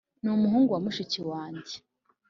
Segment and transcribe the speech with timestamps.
[0.21, 1.75] ni umuhungu wa mushiki wanjye.